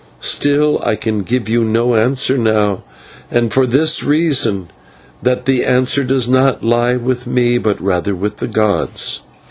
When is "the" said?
5.45-5.63, 8.37-8.47